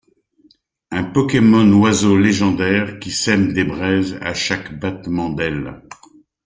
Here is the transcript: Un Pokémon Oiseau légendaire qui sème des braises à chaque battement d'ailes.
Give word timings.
Un 0.89 1.03
Pokémon 1.11 1.73
Oiseau 1.79 2.17
légendaire 2.17 2.97
qui 2.97 3.11
sème 3.11 3.53
des 3.53 3.63
braises 3.63 4.17
à 4.21 4.33
chaque 4.33 4.79
battement 4.79 5.29
d'ailes. 5.29 5.79